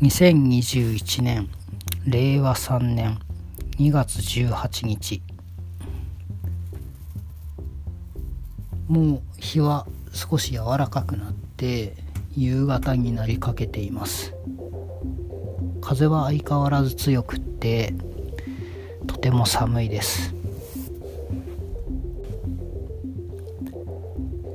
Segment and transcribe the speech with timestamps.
[0.00, 1.50] 2021年
[2.06, 3.18] 令和3年
[3.76, 5.20] 2月18日。
[8.88, 11.96] もう日は少し柔らかくなって
[12.34, 14.32] 夕方になりかけています。
[15.82, 17.92] 風は相変わらず強くって
[19.06, 20.34] とても寒いです。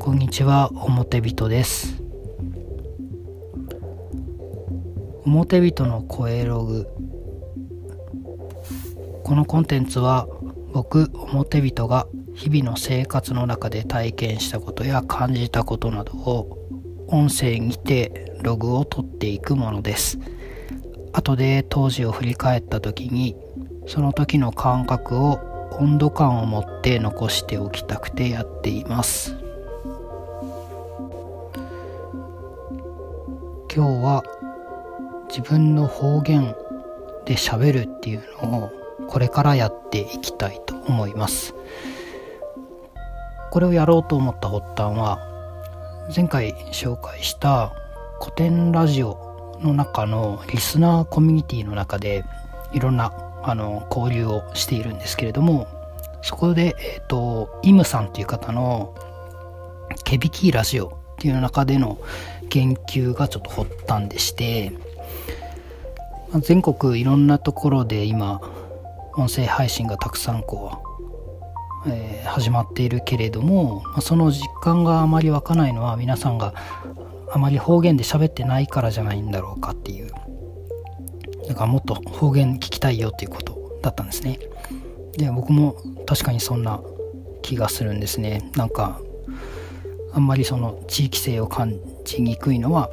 [0.00, 1.97] こんにちは表人です。
[5.28, 6.88] 表人の声ログ。
[9.24, 10.26] このコンテンツは
[10.72, 16.58] 僕表人が日々の生活の中で体験したことや感じたことなどを
[17.08, 20.18] 音声にてログを取っていくものです。
[21.12, 23.36] 後で当時を振り返った時に
[23.86, 29.36] その時の感覚を温度感を持って残しておきたくてやっています。
[33.70, 34.24] 今日は
[35.28, 36.54] 自分の方言
[37.24, 38.70] で喋るっていうのを
[39.08, 41.54] これからやっていきたいと思います。
[43.50, 45.18] これをやろうと思った発端は
[46.14, 47.72] 前回紹介した
[48.20, 52.24] 古典ラジオの中のリスナーコミュニティの中で
[52.72, 53.12] いろんな
[53.42, 55.66] あの交流をしているんですけれども
[56.22, 58.94] そこで、え、ー、とイムさんっていう方の
[60.04, 61.98] ケビキラジオっていう中での
[62.50, 64.72] 研究がちょっと発端でして
[66.36, 68.40] 全国いろんなところで今
[69.16, 70.82] 音声配信がたくさんこ
[71.86, 76.54] う、えー、始まっているけれどもその実感があまり湧かないのは皆さんが
[77.32, 80.10] あまり方言で喋ってないからじゃないんだろうかっていう
[81.48, 84.38] だからもっと方言聞きたいよっていうことだったんですね。
[85.16, 85.76] で僕も
[86.06, 86.80] 確かにそんな
[87.42, 88.50] 気がするんですね。
[88.54, 89.00] なんか
[90.12, 92.90] あんまりその地域性を感じにくいのは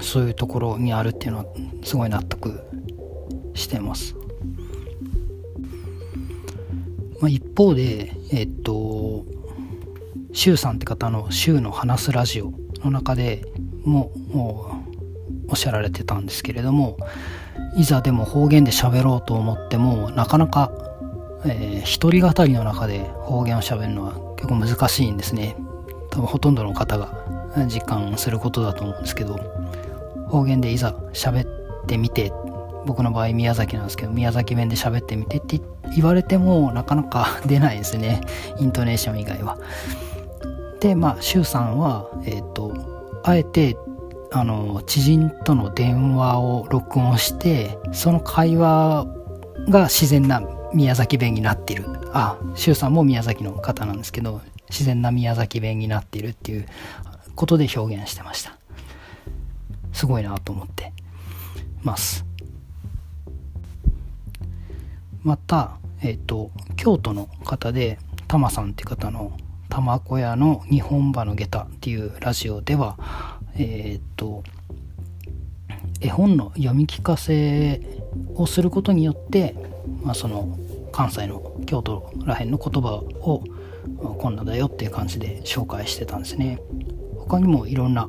[0.00, 1.46] そういうところにあるっていうのは
[1.82, 2.60] すごい納得
[3.54, 4.14] してます。
[7.20, 9.26] まあ、一方で、えっと、
[10.32, 12.52] シュウさんって方のシュウの話すラジオ
[12.82, 13.44] の中で
[13.84, 14.10] も
[15.48, 16.96] おっしゃられてたんですけれども、
[17.76, 20.72] いざでも方言で喋ろうと思っても、なかなか、
[21.44, 25.56] えー、一人語りの中で方言を喋るのは結構難しいんですね。
[26.10, 27.24] 多分ほとんどの方が
[27.66, 29.38] 実感することだと思うんですけど、
[30.30, 32.32] 方言でいざ喋ってみて、
[32.86, 35.60] 僕の場合宮崎なんですけど、宮崎弁で喋ってみてって
[35.94, 38.20] 言われてもなかなか 出ないですね。
[38.58, 39.58] イントネーション以外は。
[40.80, 42.72] で、まあ、周さんは、えっ、ー、と、
[43.22, 43.76] あえて、
[44.32, 49.06] あの、知人との電話を録音して、その会話
[49.68, 50.42] が自然な
[50.72, 51.84] 宮崎弁になってる。
[52.12, 56.66] あ、周さんも宮崎の方なんですけど、自然な宮崎弁になってるっていう
[57.34, 58.59] ことで表現してました。
[59.92, 60.92] すごいなと思って
[61.82, 62.24] ます。
[65.22, 69.32] また、えっ、ー、と、京都の方で、タマさんって方の、
[69.68, 72.96] 玉子屋の日本馬の下駄っていうラジオでは、
[73.54, 74.42] えっ、ー、と、
[76.00, 77.80] 絵本の読み聞かせ
[78.34, 79.54] をすることによって、
[80.02, 80.58] まあ、その
[80.92, 83.44] 関西の京都らへんの言葉を
[84.18, 86.58] こんなだよっていう感じで紹介してたんですね
[87.18, 88.08] 他にもいろんな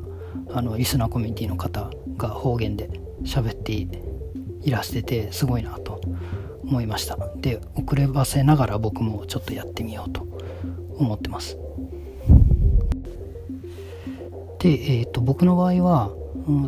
[0.53, 2.89] あのリスナーコミュニティの方が方言で
[3.23, 6.01] 喋っていらしててすごいなと
[6.63, 7.17] 思いました。
[7.37, 10.27] で遅ればせながら僕もちょっとやってみようと
[10.97, 11.57] 思ってます。
[14.59, 16.11] で、えーと、僕の場合は、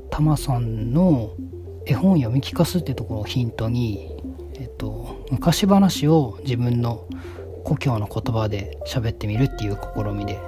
[0.10, 1.36] タマさんの
[1.86, 4.18] 絵本読み聞かすっていうところをヒントに、
[4.56, 7.08] えーと昔話を自分の
[7.64, 10.40] 故郷の言葉で喋ってみるっていう試みで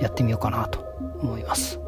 [0.00, 0.91] やってみようかなと。
[1.22, 1.80] 思います。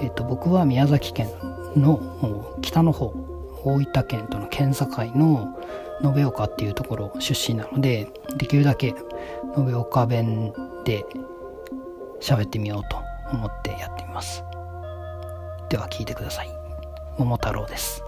[0.00, 1.28] えっ、ー、と、僕は宮崎県
[1.76, 3.14] の北の方、
[3.64, 5.56] 大分県との県境の
[6.16, 8.94] 延岡っていうところ出身なので、できるだけ
[9.56, 10.52] 延岡弁
[10.84, 11.04] で
[12.20, 12.98] 喋ってみようと
[13.32, 14.44] 思ってやってみます。
[15.68, 16.50] では聞いてください。
[17.18, 18.04] 桃太郎です。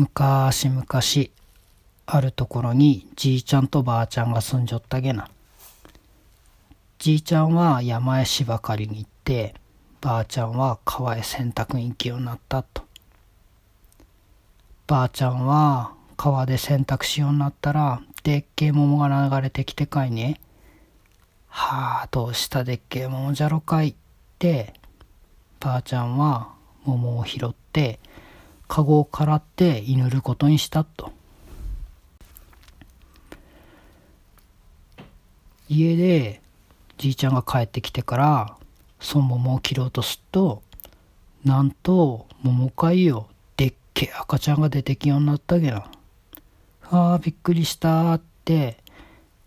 [0.00, 0.86] 昔々
[2.06, 5.28] あるところにじいちゃんとばあちゃんが住んじょったげな。
[6.98, 9.54] じいちゃんは山へ芝刈りに行って、
[10.00, 12.82] ばあちゃんは川へ洗濯に行きようになったと。
[14.86, 20.40] ばあちゃんは川で洗濯しようになったら、でっけえ桃が流れてきてかいね。
[21.48, 23.94] はあ、どうしたでっけえ桃じゃろかいっ
[24.38, 24.72] て、
[25.60, 26.54] ばあちゃんは
[26.84, 28.00] 桃を拾って、
[28.70, 31.10] カゴをからって祈ることにしたと。
[35.68, 36.40] 家で
[36.96, 38.56] じいちゃんが帰ってきてから
[39.00, 40.62] その桃を切ろうとすると
[41.44, 43.26] なんと桃いよ
[43.56, 45.90] でっけえ赤ちゃんが出てきようになったげな。
[46.92, 48.76] ああびっくりしたって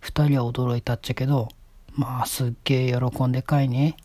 [0.02, 1.48] 二人は驚いたっちゃけど
[1.96, 3.96] まあすっげえ喜んでかいね。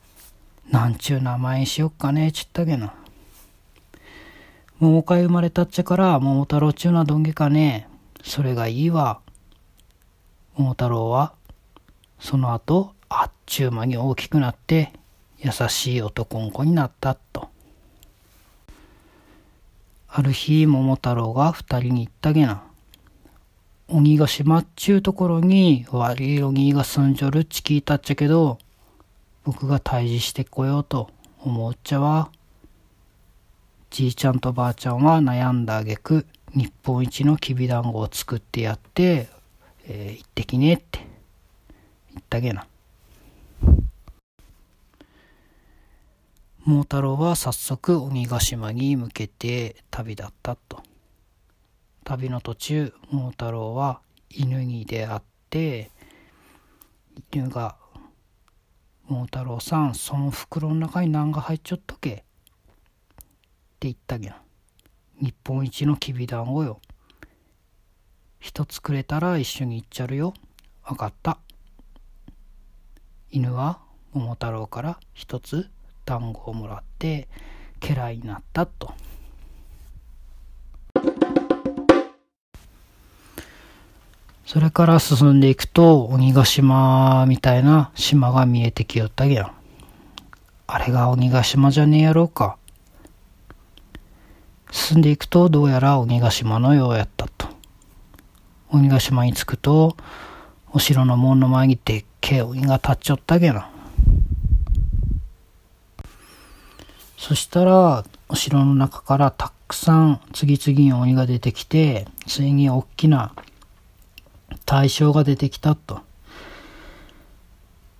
[0.71, 2.95] なんちゅう名前にしよっかねちったげな。
[4.81, 7.89] 桃い生まれたっちゃから桃太郎ちゅうのどんげかね。
[8.23, 9.19] それがいいわ。
[10.57, 11.33] 桃太郎は
[12.21, 14.93] その後、あっちゅう間に大きくなって、
[15.39, 17.49] 優しい男の子になったと。
[20.09, 22.63] ある日、桃太郎が二人に言ったげな。
[23.89, 28.59] 鬼ヶ島っちゅうところに悪い鬼が住んじょるっち聞いたっちゃけど、
[29.43, 31.11] 僕が退治してこようと
[31.41, 32.31] 思うっちゃわ。
[33.99, 36.25] じいちゃんとばあちゃんは悩んだあげく、
[36.55, 39.29] 日本一のきびだんごを作ってやって、
[39.89, 41.01] えー、行ってきねって
[42.13, 42.21] 言。
[42.21, 42.69] ったげな。
[46.65, 50.81] 桃太郎は早速鬼ヶ島に向けて旅立ったと。
[52.05, 54.01] 旅の途中、桃太郎は
[54.31, 55.91] 犬に出会って、
[57.33, 57.75] 犬が、
[59.09, 62.28] 桃太郎さん、その袋の中に何が入っちゃったけって
[63.83, 64.43] 言ったげな。
[65.21, 66.81] 日本一のきびだんごよ。
[68.41, 70.35] 一つくれたら一緒に行っちゃるよ。
[70.85, 71.39] わかった。
[73.31, 73.79] 犬は
[74.13, 75.69] 桃太郎から一つ
[76.05, 77.29] 団子をもらって
[77.81, 78.95] 家来になったと。
[84.47, 89.53] それから進んでいくと鬼ヶ島みたいな島が見えてきよったげやん。
[90.67, 92.57] あれが鬼ヶ島じゃねえやろうか。
[94.71, 97.49] 進んでいくとどうやら鬼ヶ島のようやったと。
[98.71, 99.97] 鬼ヶ島に着くと
[100.71, 103.71] お城の門の前にでっけえ鬼が立っちゃったけな。
[107.17, 113.35] そしたら、お城の中からたくさん次々に鬼が出てきて、ついに大きな
[114.67, 116.01] 大将が出てきたと。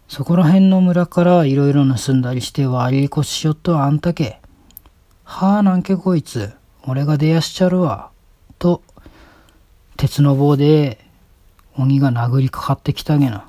[0.09, 4.38] そこら辺の村からいろいろ盗んだりして悪いこしよっとあんたけ。
[5.31, 6.55] はあなんけこいつ、
[6.85, 8.11] 俺が出やしちゃるわ。
[8.59, 8.83] と、
[9.99, 11.05] 鉄の棒で
[11.77, 13.47] 鬼が殴りかかってきたげな。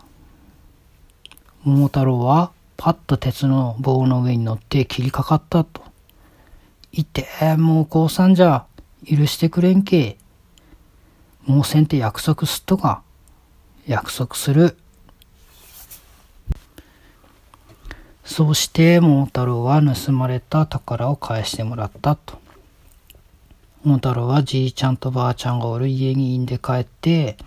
[1.63, 5.81] 桃太郎はパッと鉄の棒の上に乗って切りかかったと。
[6.91, 7.25] いて、
[7.57, 8.65] もう降参じゃ、
[9.09, 10.17] 許してくれんけ。
[11.45, 13.03] もうせんて約束すっとか。
[13.87, 14.77] 約束する。
[18.29, 22.37] そうして桃太郎は盗まれた宝を返してもらったと。
[23.83, 27.37] 桃太郎はじいちゃんとばあちゃんがおる家にいんで帰って、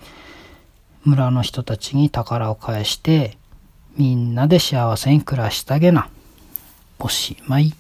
[1.04, 3.38] 村の人たちに宝を返して、
[3.96, 6.10] みんなで幸せに暮らしたげな。
[6.98, 7.72] おしまい。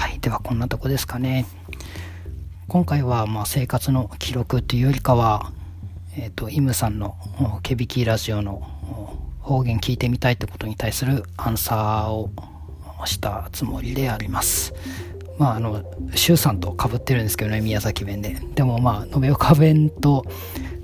[0.00, 1.44] はい、ではこんなとこですかね。
[2.68, 5.52] 今回はま生活の記録というよりかは、
[6.16, 7.18] えっ、ー、と、イムさんの
[7.62, 8.54] ケビキラジオの
[9.40, 12.30] 方言聞いてみたいってことに対するアンサーを
[13.04, 14.72] したつもりであります。
[15.38, 18.40] まあ、あの、周さんと被ってるんですけどね、宮崎弁で。
[18.54, 20.24] でもまあ、延岡弁と、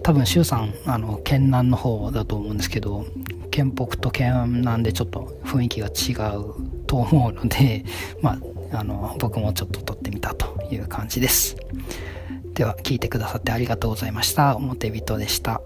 [0.03, 3.07] 多分周さん、あの、県南の方だと思うんですけど、
[3.51, 7.87] 県北と県南でちょっと雰囲気が違うと思うので、
[8.21, 8.39] まあ、
[8.73, 11.57] あの、僕もちょっと撮ってみたという感じです。
[12.55, 14.57] では、聞いてくださってありがとうございました。
[14.57, 15.61] 表人でした。